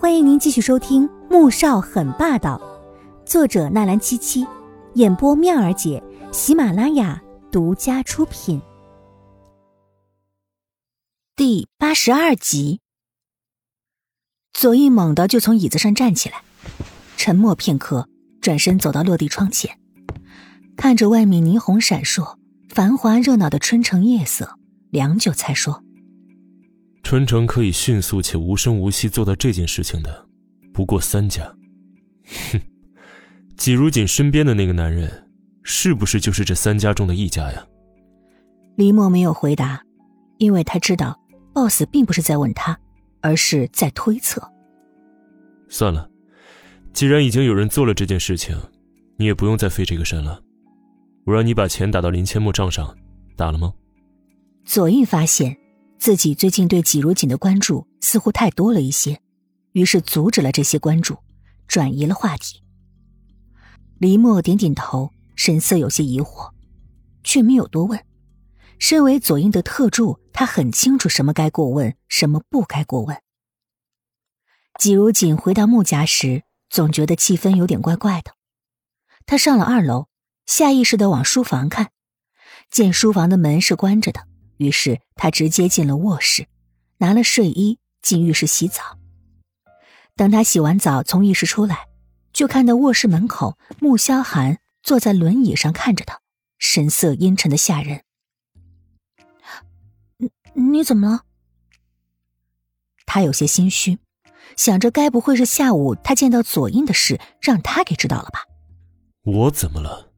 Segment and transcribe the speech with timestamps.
[0.00, 2.56] 欢迎您继续收听《穆少很霸道》，
[3.28, 4.46] 作者纳兰七七，
[4.94, 6.00] 演播妙儿姐，
[6.30, 8.62] 喜马拉雅独家出品。
[11.34, 12.80] 第八十二集，
[14.52, 16.42] 左翼猛地就从椅子上站起来，
[17.16, 18.08] 沉默片刻，
[18.40, 19.80] 转身走到落地窗前，
[20.76, 22.36] 看着外面霓虹闪烁、
[22.68, 24.60] 繁华热闹的春城夜色，
[24.90, 25.82] 良久才说。
[27.08, 30.28] 春城可以迅速且无声无息做到这件事情的，
[30.74, 31.42] 不过三家。
[32.52, 32.60] 哼，
[33.56, 35.10] 季如锦身边的那个男人，
[35.62, 37.66] 是不是就是这三家中的一家呀？
[38.76, 39.80] 黎墨没有回答，
[40.36, 41.18] 因为他知道
[41.54, 42.78] ，boss 并不是在问他，
[43.22, 44.46] 而是在推测。
[45.70, 46.06] 算了，
[46.92, 48.54] 既然已经有人做了这件事情，
[49.16, 50.38] 你也不用再费这个神了。
[51.24, 52.94] 我让你把钱打到林千墨账上，
[53.34, 53.72] 打了吗？
[54.66, 55.56] 左印发现。
[55.98, 59.20] 自己最近对季如锦的关注似乎太多了一些，
[59.72, 61.18] 于是阻止了这些关注，
[61.66, 62.62] 转移了话题。
[63.98, 66.52] 黎墨点点头，神色有些疑惑，
[67.24, 68.02] 却没有多问。
[68.78, 73.20] 身为左英的特助，他很清楚什么该过问，什么不该过问。
[74.78, 78.34] 季如锦回到穆家时，总觉得气氛有点怪怪的。
[79.26, 80.06] 他上了二楼，
[80.46, 81.90] 下意识的往书房看，
[82.70, 84.28] 见书房的门是关着的。
[84.58, 86.46] 于是他直接进了卧室，
[86.98, 88.98] 拿了睡衣进浴室洗澡。
[90.14, 91.86] 等他洗完澡从浴室出来，
[92.32, 96.20] 就看到卧室门口穆萧寒坐在轮椅上看着他，
[96.58, 98.02] 神色阴沉的吓人。
[100.16, 101.22] 你你怎么了？
[103.06, 103.98] 他有些心虚，
[104.56, 108.44] 想着该不会是下午他见到左英的事让他给知道了吧？
[109.22, 110.12] 我怎么了？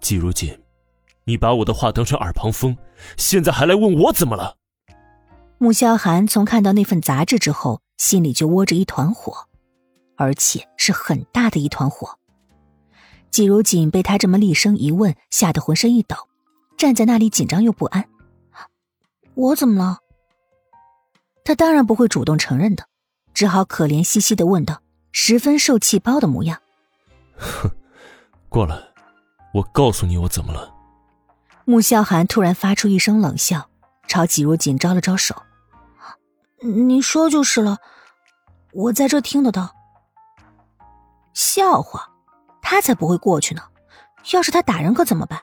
[0.00, 0.56] 季如锦。
[1.24, 2.76] 你把我的话当成耳旁风，
[3.16, 4.56] 现在还来问我怎么了？
[5.58, 9.46] 穆萧寒从看到那份杂志之后，心里就窝着一团火，
[10.16, 12.18] 而且是很大的一团火。
[13.30, 16.16] 季如锦被他这么厉声一问，吓得浑身一抖，
[16.76, 18.08] 站在那里紧张又不安。
[19.34, 19.98] 我怎么了？
[21.44, 22.86] 他当然不会主动承认的，
[23.34, 24.82] 只好可怜兮兮的问道，
[25.12, 26.60] 十分受气包的模样。
[27.36, 27.70] 哼，
[28.48, 28.76] 过来，
[29.52, 30.74] 我告诉你我怎么了。
[31.70, 33.70] 穆萧寒突然发出一声冷笑，
[34.08, 35.36] 朝季如锦招了招手
[36.60, 37.78] ：“你说就是了，
[38.72, 39.72] 我在这听得到。”
[41.32, 42.08] 笑话，
[42.60, 43.62] 他才不会过去呢！
[44.32, 45.40] 要是他打人可怎么办？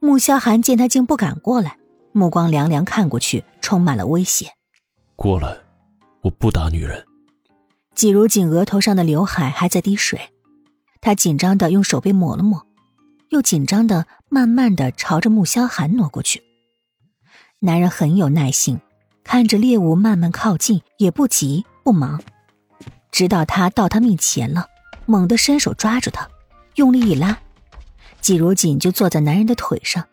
[0.00, 1.78] 穆萧寒见他竟不敢过来，
[2.10, 4.50] 目光凉凉看过去，充满了威胁
[5.14, 5.56] ：“过来，
[6.22, 7.06] 我不打女人。”
[7.94, 10.32] 季如锦额头上的刘海还在滴水，
[11.00, 12.66] 他紧张的用手背抹了抹。
[13.30, 16.42] 又紧张的慢慢的朝着穆萧寒挪过去。
[17.60, 18.80] 男人很有耐性，
[19.24, 22.20] 看着猎物慢慢靠近，也不急不忙，
[23.10, 24.68] 直到他到他面前了，
[25.06, 26.28] 猛地伸手抓住他，
[26.74, 27.38] 用力一拉，
[28.20, 30.06] 季如锦就坐在男人的腿上。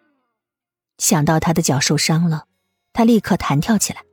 [0.97, 2.45] 想到他的脚受伤了，
[2.94, 4.03] 他立刻弹跳起来，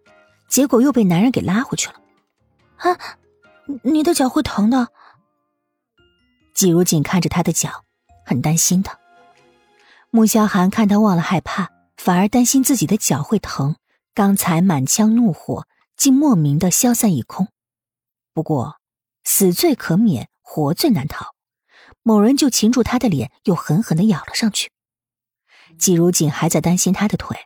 [0.49, 2.01] 结果又被男人给拉回去了。
[2.77, 2.99] 啊，
[3.83, 4.89] 你的脚会疼的。
[6.55, 7.85] 季如锦看着他的脚。
[8.23, 9.00] 很担心的，
[10.11, 13.77] 穆萧寒看他忘了害怕，反而担心自己的脚会疼，
[14.13, 15.67] 刚才满腔怒火
[15.97, 17.49] 竟莫名的消散一空。
[18.35, 18.81] 不过，
[19.23, 21.35] 死罪可免，活罪难逃。
[22.03, 24.71] 某人就擒住他的脸，又狠狠的咬了上去。
[25.79, 27.37] 季如锦还在担心他的腿，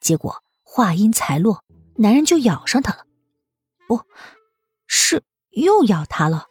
[0.00, 1.64] 结果话音才落，
[1.96, 3.06] 男人就咬上他了，
[3.88, 4.02] 不
[4.86, 6.46] 是又咬他了。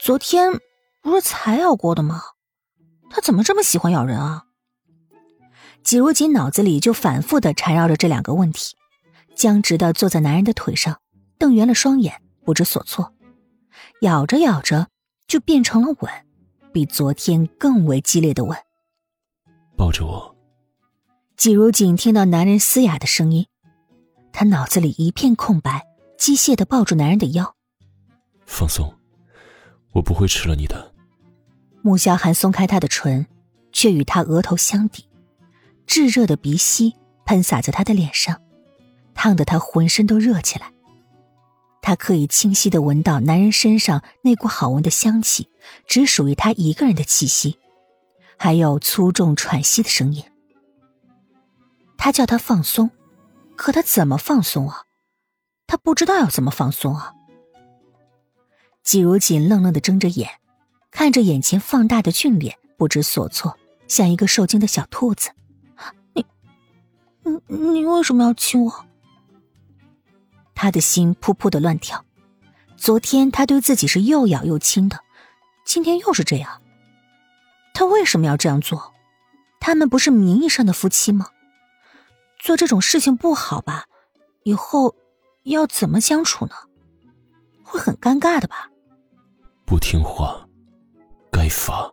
[0.00, 0.60] 昨天。
[1.00, 2.22] 不是才咬过的吗？
[3.10, 4.44] 他怎么这么喜欢咬人啊？
[5.82, 8.76] 季如锦脑子里就反复的缠绕着这两个问题，
[9.34, 11.00] 僵直的坐在男人的腿上，
[11.38, 13.14] 瞪圆了双眼，不知所措。
[14.02, 14.88] 咬着咬着，
[15.26, 16.12] 就变成了吻，
[16.72, 18.58] 比昨天更为激烈的吻。
[19.76, 20.36] 抱着我。
[21.36, 23.46] 季如锦听到男人嘶哑的声音，
[24.32, 25.86] 他脑子里一片空白，
[26.18, 27.54] 机械的抱住男人的腰，
[28.44, 28.92] 放松，
[29.92, 30.92] 我不会吃了你的。
[31.82, 33.26] 穆萧寒松开他的唇，
[33.72, 35.08] 却与他额头相抵，
[35.86, 36.94] 炙热的鼻息
[37.24, 38.40] 喷洒在他的脸上，
[39.14, 40.72] 烫得他浑身都热起来。
[41.80, 45.48] 他可以清晰的闻到男人身上那股好闻的香气，
[45.86, 47.58] 只属于他一个人的气息，
[48.36, 50.24] 还有粗重喘息的声音。
[51.96, 52.90] 他叫他放松，
[53.56, 54.82] 可他怎么放松啊？
[55.66, 57.14] 他不知道要怎么放松啊。
[58.82, 60.37] 季如锦愣愣的睁着眼。
[60.90, 63.56] 看着眼前放大的俊脸，不知所措，
[63.86, 65.30] 像一个受惊的小兔子。
[66.14, 66.26] 你，
[67.22, 68.86] 你，你为什么要亲我？
[70.54, 72.04] 他的心扑扑的乱跳。
[72.76, 75.00] 昨天他对自己是又咬又亲的，
[75.64, 76.62] 今天又是这样。
[77.74, 78.94] 他为什么要这样做？
[79.60, 81.28] 他们不是名义上的夫妻吗？
[82.38, 83.84] 做这种事情不好吧？
[84.44, 84.94] 以后
[85.42, 86.54] 要怎么相处呢？
[87.62, 88.70] 会很尴尬的吧？
[89.66, 90.47] 不听话，
[91.48, 91.90] 该罚。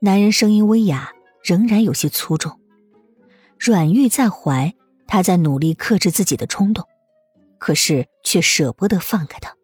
[0.00, 1.12] 男人声音微哑，
[1.44, 2.60] 仍然有些粗重。
[3.58, 4.74] 软玉在怀，
[5.06, 6.84] 他在努力克制自己的冲动，
[7.58, 9.54] 可是却舍不得放开他，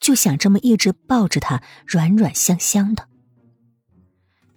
[0.00, 3.06] 就想这么一直抱着他，软软香香的。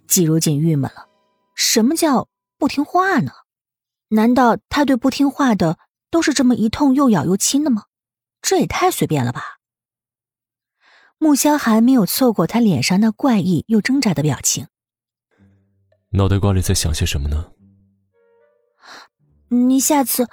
[0.07, 1.07] 季如锦郁闷了，
[1.53, 2.27] 什么叫
[2.57, 3.31] 不听话呢？
[4.09, 5.77] 难道他对不听话的
[6.09, 7.83] 都是这么一通又咬又亲的吗？
[8.41, 9.58] 这也太随便了吧！
[11.19, 14.67] 穆萧寒没有错过他脸上那怪异又挣扎的表情。
[16.11, 17.51] 脑袋瓜里在想些什么呢？
[19.49, 20.29] 你下次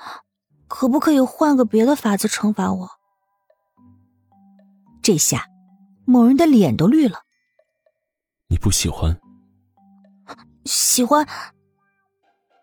[0.69, 2.91] 可不可以换个别的法子惩罚我？
[5.03, 5.47] 这下，
[6.05, 7.25] 某人的脸都绿了。
[8.49, 9.21] 你不喜欢？
[10.65, 11.27] 喜欢。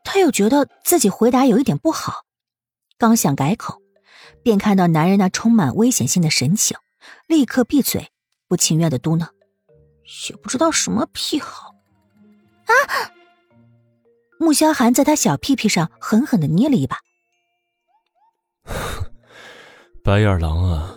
[0.06, 2.24] 他又觉得自己回答有一点不好，
[2.98, 3.82] 刚想改口，
[4.44, 6.78] 便看到男人那充满危险性的神情，
[7.28, 8.13] 立刻闭嘴，
[8.54, 9.28] 不情愿的嘟囔
[10.30, 11.74] ：“也不知道什么癖好。”
[12.70, 13.10] 啊！
[14.38, 17.00] 穆萧寒在他小屁屁上狠狠的捏了一把。
[20.06, 20.96] 白眼狼啊！